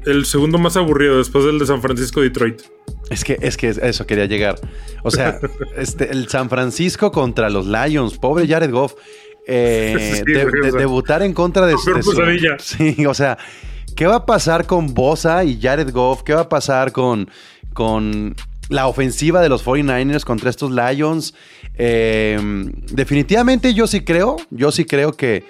[0.06, 2.62] el segundo más aburrido después del de San Francisco Detroit.
[3.10, 4.56] Es que, es que eso quería llegar.
[5.02, 5.38] O sea,
[5.76, 8.94] este, el San Francisco contra los Lions, pobre Jared Goff.
[9.46, 12.12] eh, Sí, de- güey, o de- sea, debutar en contra de, de su-.
[12.58, 13.38] Sí, o sea,
[13.94, 16.22] ¿qué va a pasar con Bosa y Jared Goff?
[16.24, 17.30] ¿Qué va a pasar con,
[17.72, 18.34] con
[18.68, 21.32] la ofensiva de los 49ers contra estos Lions?
[21.78, 22.38] Eh,
[22.90, 25.44] definitivamente yo sí creo, yo sí creo que,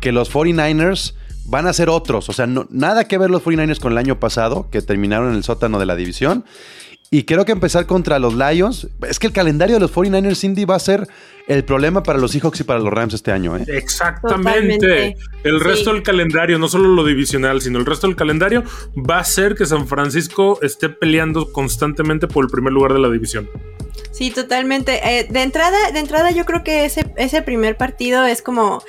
[0.00, 1.14] que los 49ers
[1.48, 2.28] van a ser otros.
[2.28, 5.36] O sea, no- nada que ver los 49ers con el año pasado, que terminaron en
[5.36, 6.44] el sótano de la división.
[7.10, 8.86] Y creo que empezar contra los Lions.
[9.08, 11.08] Es que el calendario de los 49ers, Cindy, va a ser
[11.46, 13.56] el problema para los Seahawks y para los Rams este año.
[13.56, 13.64] ¿eh?
[13.66, 14.76] Exactamente.
[14.78, 15.16] Totalmente.
[15.42, 15.92] El resto Sí.
[15.94, 18.62] del calendario, no solo lo divisional, sino el resto del calendario
[18.94, 23.08] va a ser que San Francisco esté peleando constantemente por el primer lugar de la
[23.08, 23.48] división.
[24.12, 25.00] Sí, totalmente.
[25.02, 28.82] Eh, de entrada, de entrada yo creo que ese, ese primer partido es como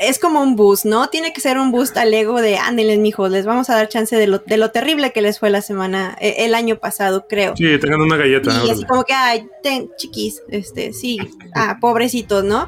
[0.00, 1.08] es como un boost, ¿no?
[1.08, 4.16] Tiene que ser un boost al ego de ándeles, mijos, les vamos a dar chance
[4.16, 7.54] de lo, de lo terrible que les fue la semana, eh, el año pasado, creo.
[7.54, 8.62] Sí, tengan una galleta.
[8.64, 11.18] Y así como que, ay, ten, chiquis, este, sí,
[11.54, 12.66] ah, pobrecitos, ¿no?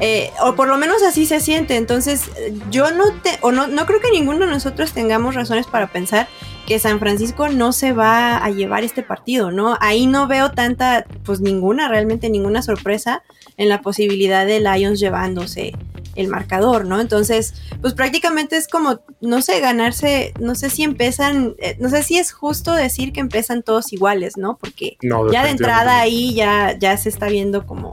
[0.00, 1.74] Eh, o por lo menos así se siente.
[1.74, 2.30] Entonces,
[2.70, 6.28] yo no te, o no, no creo que ninguno de nosotros tengamos razones para pensar
[6.68, 9.76] que San Francisco no se va a llevar este partido, ¿no?
[9.80, 13.24] Ahí no veo tanta, pues ninguna, realmente ninguna sorpresa
[13.56, 15.72] en la posibilidad de Lions llevándose
[16.18, 17.00] el marcador, ¿no?
[17.00, 22.02] Entonces, pues prácticamente es como, no sé, ganarse, no sé si empiezan, eh, no sé
[22.02, 24.58] si es justo decir que empiezan todos iguales, ¿no?
[24.58, 27.90] Porque No, ya de entrada ahí ya, ya se está viendo como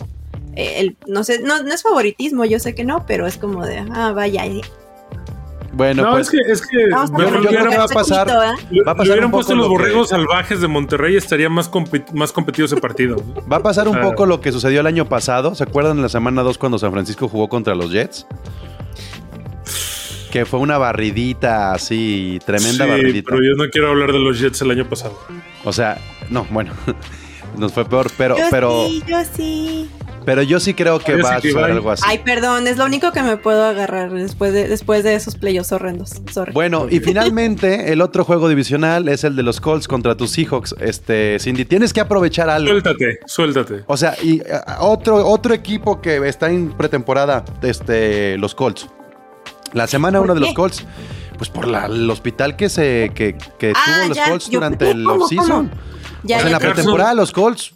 [0.55, 3.63] eh, el, no sé, no, no es favoritismo, yo sé que no, pero es como
[3.63, 4.43] de, ah, vaya,
[5.75, 8.43] Bueno, no, pues es que, es que Yo- creo que hubieran- va a pasar- poquito,
[8.43, 8.81] ¿eh?
[8.87, 11.49] va a pasar hubieran un poco puesto los lo que- borregos salvajes de Monterrey, estaría
[11.49, 13.17] más, compet- más competido ese partido.
[13.51, 14.01] Va a pasar un Ah.
[14.01, 15.53] poco lo que sucedió el año pasado.
[15.53, 18.25] ¿Se acuerdan en la semana 2 cuando San Francisco jugó contra los Jets?
[20.31, 23.29] Que fue una barridita así, tremenda sí, barridita.
[23.31, 25.17] pero yo no quiero hablar de los Jets el año pasado.
[25.63, 25.97] O sea,
[26.29, 26.71] no, bueno,
[27.57, 29.89] nos fue peor, pero, Yo pero, sí, yo sí.
[30.25, 31.65] Pero yo sí creo que va sí a va.
[31.67, 32.03] algo así.
[32.05, 35.71] Ay, perdón, es lo único que me puedo agarrar después de, después de esos playoffs
[35.71, 36.13] horrendos.
[36.31, 36.51] Sorry.
[36.53, 40.75] Bueno, y finalmente el otro juego divisional es el de los Colts contra tus Seahawks.
[40.79, 42.69] Este, Cindy, tienes que aprovechar algo.
[42.69, 43.83] Suéltate, suéltate.
[43.87, 44.41] O sea, y
[44.79, 48.87] otro, otro equipo que está en pretemporada, este, los Colts.
[49.73, 50.85] La semana ¿Por uno de los Colts,
[51.37, 54.51] pues por la- el hospital que se que, que Ah, tuvo los ya, Colts yo-
[54.59, 55.69] durante el ¿cómo, off-season.
[55.69, 55.94] cómo?
[56.25, 57.73] O Ya, sea, en la te- pretemporada los Colts.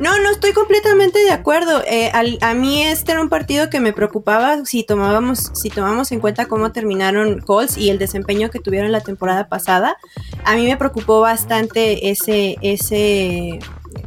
[0.00, 1.82] No, no estoy completamente de acuerdo.
[1.86, 6.10] Eh, al- a mí este era un partido que me preocupaba si tomábamos, si tomamos
[6.12, 9.96] en cuenta cómo terminaron Colts y el desempeño que tuvieron la temporada pasada.
[10.44, 13.58] A mí me preocupó bastante ese, ese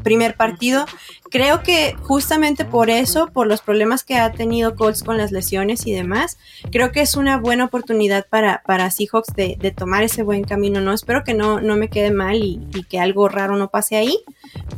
[0.04, 0.86] primer partido.
[1.30, 5.88] Creo que justamente por eso, por los problemas que ha tenido Colts con las lesiones
[5.88, 6.38] y demás,
[6.72, 10.94] creo que es una buena oportunidad para, para Seahawks de, tomar ese buen camino, ¿no?
[10.94, 14.24] Espero que no, no me quede mal y, y que algo raro no pase ahí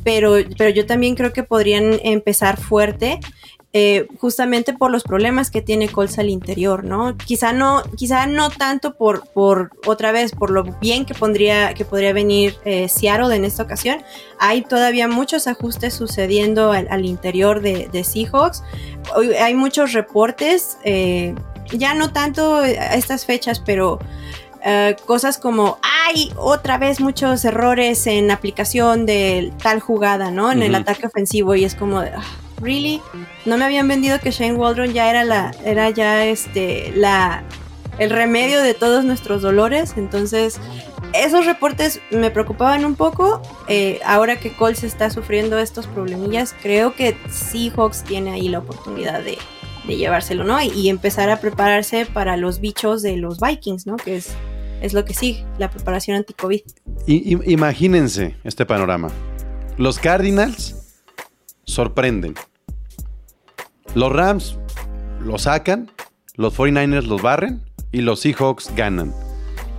[0.04, 3.20] pero, pero yo también creo que podrían empezar fuerte.
[3.78, 7.18] Eh, justamente por los problemas que tiene Colts al interior, ¿no?
[7.18, 11.84] Quizá no, quizá no tanto por, por otra vez, por lo bien que, pondría, que
[11.84, 14.02] podría venir eh, Seattle en esta ocasión.
[14.40, 18.64] Hay todavía muchos ajustes sucediendo al, al interior de, de, Seahawks.
[19.42, 21.36] Hay muchos reportes, eh,
[21.74, 24.00] ya no tanto a estas fechas, pero
[24.68, 30.52] Uh, cosas como hay otra vez muchos errores en aplicación de tal jugada, ¿no?
[30.52, 30.66] En uh -huh.
[30.66, 32.06] el ataque ofensivo y es como, uh,
[32.62, 33.02] really,
[33.46, 37.44] no me habían vendido que Shane Waldron ya era la, era ya este, la,
[38.00, 40.60] el remedio de todos nuestros dolores, entonces
[41.13, 43.41] esos reportes me preocupaban un poco.
[43.68, 49.24] Eh, ahora que Colts está sufriendo estos problemillas, creo que Seahawks tiene ahí la oportunidad
[49.24, 49.38] de,
[49.88, 50.62] de llevárselo, ¿no?
[50.62, 53.96] Y, y, empezar a prepararse para los bichos de los Vikings, ¿no?
[53.96, 54.36] Que es
[54.82, 56.62] es lo que sigue, la preparación anti-COVID.
[57.08, 59.10] Imagínense este panorama.
[59.78, 60.85] Los Cardinals
[61.65, 62.36] sorprenden.
[63.93, 64.58] Los Rams
[65.21, 65.91] lo sacan,
[66.36, 69.13] los 49ers los barren y los Seahawks ganan.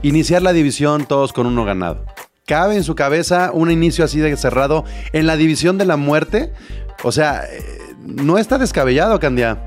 [0.03, 2.05] Iniciar la división todos con uno ganado.
[2.47, 6.53] ¿Cabe en su cabeza un inicio así de cerrado en la división de la muerte?
[7.03, 7.43] O sea,
[8.01, 9.67] no está descabellado, Candia.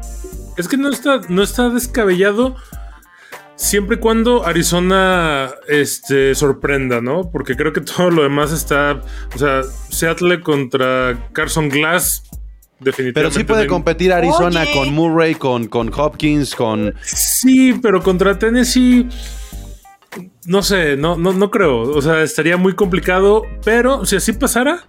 [0.58, 2.56] Es que no está, no está descabellado
[3.60, 7.30] Siempre y cuando Arizona este, sorprenda, ¿no?
[7.30, 9.02] Porque creo que todo lo demás está.
[9.36, 12.24] O sea, Seattle contra Carson Glass.
[12.80, 13.14] Definitivamente.
[13.16, 14.72] Pero sí puede competir Arizona Oye.
[14.72, 16.96] con Murray, con, con Hopkins, con.
[17.04, 19.10] Sí, pero contra Tennessee.
[20.46, 21.82] No sé, no, no, no creo.
[21.82, 23.44] O sea, estaría muy complicado.
[23.66, 24.88] Pero si así pasara,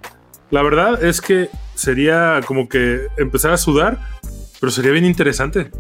[0.52, 3.98] la verdad es que sería como que empezar a sudar.
[4.60, 5.72] Pero sería bien interesante.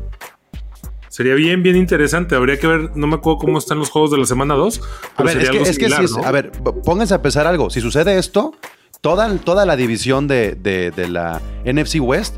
[1.10, 2.36] Sería bien, bien interesante.
[2.36, 4.80] Habría que ver, no me acuerdo cómo están los juegos de la semana 2.
[5.16, 6.24] A ver, es que, es similar, que si, ¿no?
[6.24, 6.52] a ver,
[6.84, 7.68] pónganse a pensar algo.
[7.68, 8.54] Si sucede esto,
[9.00, 12.36] toda, toda la división de, de, de, la NFC West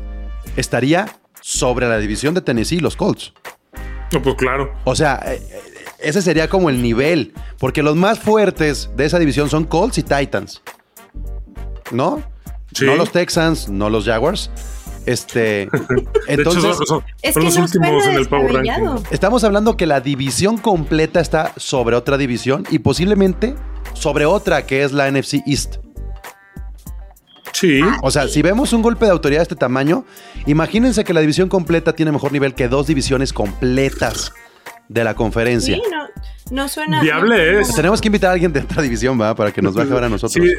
[0.57, 1.05] estaría
[1.39, 3.33] sobre la división de Tennessee y los Colts.
[4.11, 4.73] No, pues claro.
[4.85, 5.39] O sea, eh,
[5.99, 7.35] ese sería como el nivel.
[7.59, 10.63] Porque los más fuertes de esa división son Colts y Titans.
[11.91, 12.23] ¿No?
[12.73, 12.85] Sí.
[12.85, 14.49] No los Texans, no los Jaguars.
[15.05, 15.63] Este,
[16.27, 19.03] entonces, hecho, son, son, es son los últimos en el Power Ranking.
[19.11, 23.55] Estamos hablando que la división completa está sobre otra división y posiblemente
[23.93, 25.77] sobre otra que es la NFC East.
[27.51, 27.81] Sí.
[28.01, 30.05] O sea, si vemos un golpe de autoridad de este tamaño,
[30.47, 34.33] imagínense que la división completa tiene mejor nivel que dos divisiones completas
[34.89, 35.75] de la conferencia.
[35.75, 36.07] Sí, no,
[36.63, 37.01] no suena.
[37.01, 37.75] Viable es.
[37.75, 39.35] Tenemos que invitar a alguien de otra división, ¿va?
[39.35, 40.45] Para que nos baje ahora a nosotros.
[40.45, 40.51] Sí.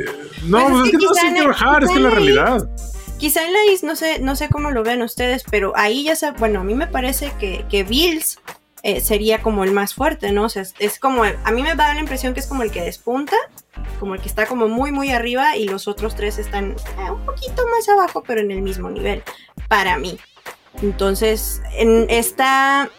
[0.46, 2.68] No, pues es, que, que no tiene que bajar, es que es la realidad.
[3.18, 6.32] Quizá en la East, no sé, no sé cómo lo vean ustedes, pero ahí ya
[6.32, 8.38] bueno, a mí me parece que, que Bills
[8.82, 10.44] eh, sería como el más fuerte, ¿no?
[10.44, 12.70] O sea, es, es, como, a mí me da la impresión que es como el
[12.70, 13.36] que despunta,
[13.98, 17.24] como el que está como muy, muy arriba y los otros tres están eh, un
[17.24, 19.22] poquito más abajo, pero en el mismo nivel,
[19.68, 20.18] para mí.
[20.82, 22.90] Entonces, en esta,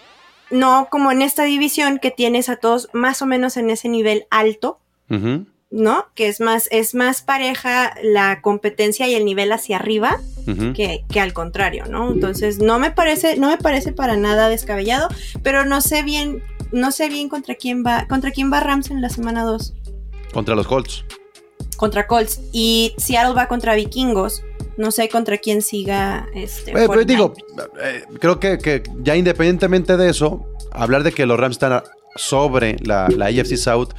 [0.49, 4.25] no como en esta división que tienes a todos más o menos en ese nivel
[4.31, 4.79] alto,
[5.11, 5.43] uh.
[5.75, 6.05] ¿No?
[6.15, 10.73] Que es más, es más pareja la competencia y el nivel hacia arriba uh -huh.
[10.73, 12.13] que, que, al contrario, ¿no?
[12.13, 15.09] Entonces, no me parece, no me parece para nada descabellado,
[15.43, 19.01] pero no sé bien, no sé bien contra quién va, contra quién va Rams en
[19.01, 19.73] la semana 2.
[20.33, 21.03] Contra los Colts.
[21.75, 22.39] Contra Colts.
[22.53, 24.43] Y Seattle va contra Vikingos.
[24.77, 26.71] No sé contra quién siga este.
[26.71, 27.33] Eh, pero digo,
[27.81, 31.83] eh, creo que, que, ya independientemente de eso, hablar de que los Rams están
[32.15, 33.89] sobre la, la AFC South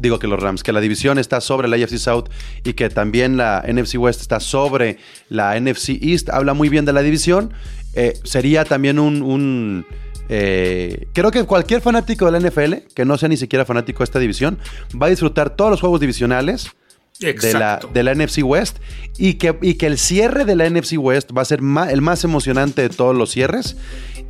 [0.00, 2.24] digo que los Rams, que la división está sobre la AFC South
[2.64, 6.92] y que también la NFC West está sobre la NFC East, habla muy bien de
[6.92, 7.52] la división.
[7.94, 9.84] Eh, sería también un...
[10.28, 14.04] eh, creo que cualquier fanático de la NFL, que no sea ni siquiera fanático de
[14.04, 14.58] esta división,
[15.00, 16.70] va a disfrutar todos los juegos divisionales
[17.20, 18.78] de la, de la, NFC West
[19.18, 22.24] y que, y que el cierre de la NFC West va a ser el más
[22.24, 23.76] emocionante de todos los cierres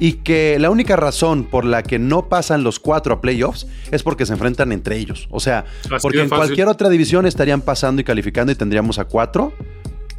[0.00, 4.02] y que la única razón por la que no pasan los cuatro a playoffs es
[4.02, 5.28] porque se enfrentan entre ellos.
[5.30, 9.04] O sea, Así porque en cualquier otra división estarían pasando y calificando y tendríamos a
[9.04, 9.52] cuatro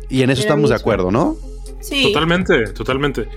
[0.10, 1.51] y en eso estamos de acuerdo, ¿no?
[1.82, 2.04] Sí.
[2.04, 3.28] Totalmente, totalmente.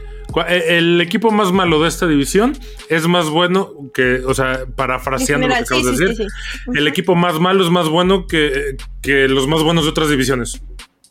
[0.49, 2.57] eh, El equipo más malo de esta división
[2.89, 6.23] es más bueno que, o sea, parafraseando lo que acabas sí, de decir, sí, sí,
[6.69, 6.79] uh -huh.
[6.79, 10.61] el equipo más malo es más bueno que, que los más buenos de otras divisiones.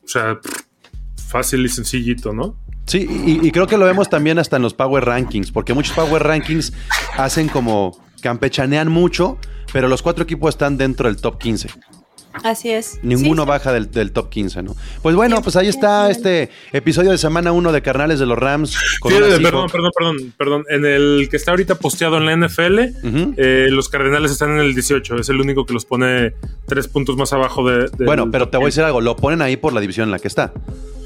[0.04, 0.39] O sea,
[1.28, 2.56] fácil y sencillito, ¿no?
[2.86, 5.96] Sí, y, y, creo que lo vemos también hasta en los Power Rankings, porque muchos
[5.96, 6.74] Power Rankings
[7.17, 9.38] hacen como campechanean mucho,
[9.72, 11.69] pero los cuatro equipos están dentro del top 15.
[12.43, 13.00] Así es.
[13.04, 14.76] Ninguno sí, baja del, del, top 15, ¿no?
[15.02, 18.76] Pues bueno, pues ahí está este episodio de semana 1 de Carnales de los Rams.
[19.00, 20.65] Con sí, perdón, perdón, perdón, perdón.
[20.69, 23.34] En el que está ahorita posteado en la NFL, uh -huh.
[23.38, 25.17] eh, los Cardenales están en el 18.
[25.17, 26.34] Es el único que los pone
[26.65, 27.89] tres puntos más abajo de.
[27.98, 29.00] de bueno, pero te voy a decir algo.
[29.00, 30.54] Lo ponen ahí por la división en la que está.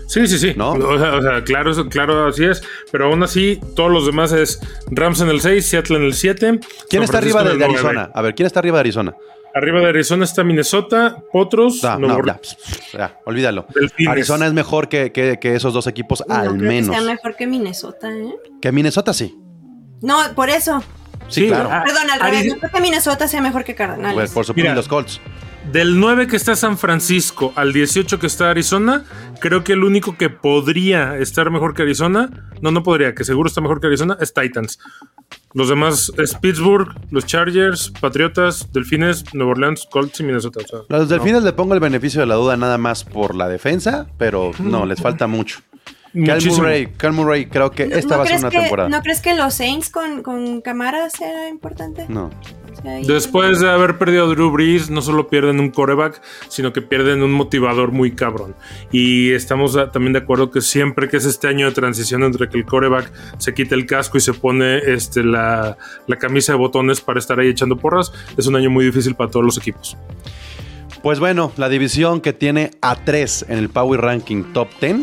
[0.07, 0.53] Sí, sí, sí.
[0.55, 0.71] ¿No?
[0.71, 2.63] O, sea, o sea, claro, eso- claro, así es.
[2.91, 4.59] Pero aún así, todos los demás es
[4.89, 6.59] Rams en el 6, Seattle en el 7.
[6.89, 7.89] ¿Quién San está Francisco arriba de, en de el 9.
[7.89, 8.11] Arizona?
[8.13, 9.13] A ver, ¿quién está arriba de Arizona?
[9.57, 12.39] Arriba de Arizona está Minnesota, Potros, No, ya,
[12.93, 13.65] ya, olvídalo.
[13.73, 14.11] Delfines.
[14.11, 16.89] Arizona es mejor que, que- que esos dos equipos, No al creo menos.
[16.95, 18.35] Que sea mejor que Minnesota, ¿eh?
[18.61, 19.37] Que Minnesota sí.
[20.01, 20.83] No, por eso.
[21.27, 21.69] Sí, claro.
[21.71, 22.53] ah, Perdón, al Ari- revés.
[22.53, 24.13] No creo que Minnesota sea mejor que Cardenales.
[24.15, 24.73] Pues, por supuesto, Mira.
[24.73, 25.19] y los Colts.
[25.71, 29.03] Del 9 que está San Francisco al 18 que está Arizona,
[29.41, 32.29] creo que el único que podría estar mejor que Arizona,
[32.61, 34.79] no, no podría, que seguro está mejor que Arizona, es Titans.
[35.53, 40.61] Los demás es Pittsburgh, los Chargers, Patriotas, Delfines, Nueva Orleans, Colts y Minnesota.
[40.63, 43.35] o sea, A los delfines le pongo el beneficio de la duda nada más por
[43.35, 45.59] la defensa, pero no, les falta mucho.
[46.25, 46.41] Cal.
[46.45, 48.89] Murray, Cal Murray, creo que esta va a ser una que, temporada.
[48.89, 52.05] ¿No crees que los Saints con, con Camara sea importante?
[52.07, 52.29] No.
[52.85, 56.81] Ahí- Después de haber perdido a Drew Brees, no solo pierden un coreback, sino que
[56.81, 58.55] pierden un motivador muy cabrón.
[58.91, 62.57] Y estamos también de acuerdo que siempre que es este año de transición entre que
[62.57, 67.01] el coreback se quita el casco y se pone este, la, la camisa de botones
[67.01, 69.97] para estar ahí echando porras, es un año muy difícil para todos los equipos.
[71.03, 74.97] Pues bueno, la división que tiene a 3 en el Power Ranking Top 10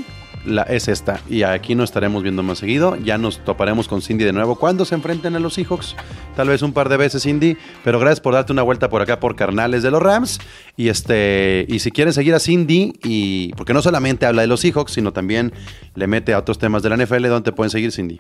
[0.44, 1.20] la, es esta.
[1.28, 2.96] Y aquí nos estaremos viendo más seguido.
[2.96, 5.96] Ya nos toparemos con Cindy de nuevo cuando se enfrenten a los Seahawks.
[6.36, 7.56] Tal vez un par de veces, Cindy.
[7.82, 10.40] Pero gracias por darte una vuelta por acá por carnales de los Rams.
[10.76, 14.60] Y este y si quieren seguir a Cindy, y porque no solamente habla de los
[14.60, 15.52] Seahawks, sino también
[15.94, 18.18] le mete a otros temas de la NFL, ¿dónde pueden seguir, Cindy?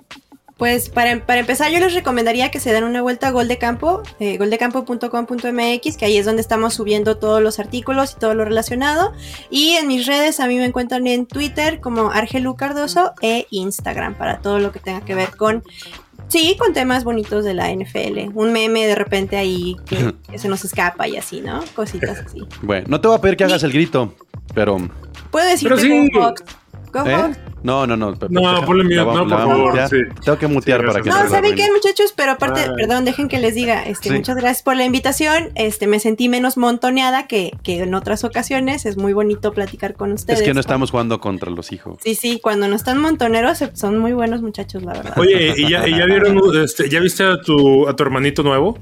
[0.56, 3.58] Pues para, para empezar yo les recomendaría que se den una vuelta a Gol de
[3.58, 8.44] Campo, eh, goldecampo.com.mx, que ahí es donde estamos subiendo todos los artículos y todo lo
[8.44, 9.12] relacionado.
[9.50, 14.14] Y en mis redes a mí me encuentran en Twitter como Argelu Cardoso e Instagram
[14.14, 15.64] para todo lo que tenga que ver con,
[16.28, 18.30] sí, con temas bonitos de la NFL.
[18.34, 21.64] Un meme de repente ahí que, que se nos escapa y así, ¿no?
[21.74, 22.38] Cositas así.
[22.62, 24.14] Bueno, no te voy a pedir que hagas el grito,
[24.54, 24.76] pero.
[25.32, 26.10] Puedo decirte Pero sí.
[26.12, 26.44] Go Hawks.
[26.92, 27.14] Go ¿eh?
[27.14, 27.53] Hawks.
[27.64, 28.10] No, no, no.
[28.28, 29.96] No, ponle vamos- no, por a favor, sí.
[30.22, 32.12] Tengo que mutear Sí, para que No, se ¿saben qué, muchachos?
[32.14, 32.70] Pero aparte, Ay.
[32.76, 34.14] perdón, dejen que les diga, este, Sí.
[34.16, 35.48] muchas gracias por la invitación.
[35.54, 38.84] Este, me sentí menos montoneada que, que en otras ocasiones.
[38.84, 40.40] Es muy bonito platicar con ustedes.
[40.40, 41.96] Es que no estamos jugando contra los hijos.
[42.04, 45.14] Sí, sí, cuando no están montoneros se- son muy buenos muchachos, la verdad.
[45.18, 48.78] Oye, ¿y ya, y ya vieron, este, ya viste a tu, a tu hermanito nuevo?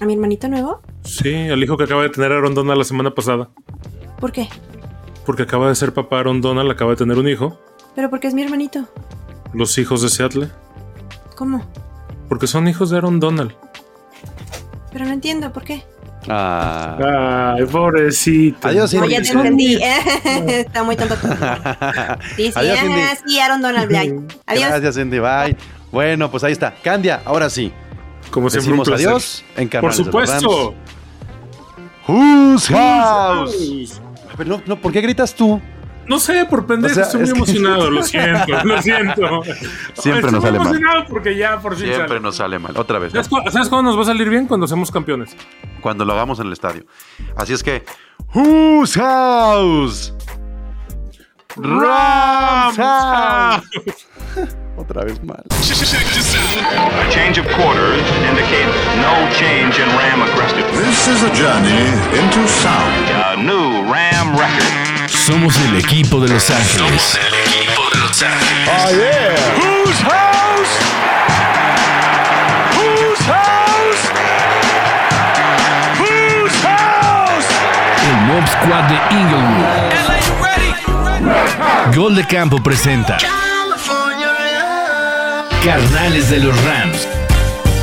[0.00, 0.80] ¿A mi hermanito nuevo?
[1.02, 3.48] Sí, al hijo que acaba de tener Aaron Donald la semana pasada.
[4.20, 4.48] ¿Por qué?
[5.26, 7.58] Porque acaba de ser papá Aaron Donald, acaba de tener un hijo.
[7.98, 8.84] Pero porque es mi hermanito.
[9.52, 10.48] Los hijos de Seattle.
[11.34, 11.68] ¿Cómo?
[12.28, 13.56] Porque son hijos de Aaron Donald.
[14.92, 15.82] Pero no entiendo, ¿por qué?
[16.28, 17.54] Ah.
[17.56, 18.68] Ay, pobrecito.
[18.68, 19.80] Adiós, No, ya te entendí.
[20.46, 21.16] Está muy tonto.
[22.36, 24.12] Sí, sí, Adiós, ah, sí, Aaron Donald Black.
[24.46, 24.68] Adiós.
[24.68, 25.18] Gracias, Cindy.
[25.18, 25.56] Bye.
[25.90, 26.72] Bueno, pues ahí está.
[26.80, 27.72] Candia, ahora sí.
[28.30, 29.08] Como siempre, un Decimos placer.
[29.08, 30.72] adiós en Por supuesto.
[32.06, 32.62] Rams.
[32.62, 34.00] Whose house?
[34.36, 35.60] Pero no, no, ¿por qué gritas tú?
[36.08, 39.42] No sé, por pendejo, O sea, estoy muy es que- emocionado, lo siento, lo siento.
[39.94, 40.76] Siempre estoy nos sale muy mal.
[40.76, 42.20] emocionado porque ya por fin sale.
[42.20, 42.72] nos sale mal.
[42.76, 43.12] Otra vez.
[43.12, 44.46] ¿Sabes, ¿Sabes cuándo nos va a salir bien?
[44.46, 45.36] Cuando seamos campeones.
[45.82, 46.84] Cuando lo hagamos en el estadio.
[47.36, 47.84] Así es que.
[48.34, 50.14] Whose house?
[51.56, 53.62] Rams house.
[54.76, 55.42] Otra vez mal.
[55.50, 60.86] A change of quarters indicates no change in Ram aggressiveness.
[60.86, 63.10] This is a journey into sound.
[63.10, 64.77] A new Ram record.
[65.28, 67.02] Somos el equipo de Los Ángeles.
[67.02, 68.66] Somos el equipo de Los Ángeles.
[68.66, 69.34] Oh, yeah.
[69.58, 70.72] Whose house?
[72.78, 74.08] Whose house?
[76.00, 77.44] Whose house?
[78.08, 79.66] El Mob Squad de Inglewood.
[81.94, 83.18] Gol de Campo presenta
[85.62, 87.06] Carnales de los Rams.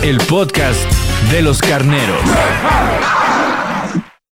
[0.01, 0.79] El podcast
[1.29, 2.23] de los carneros.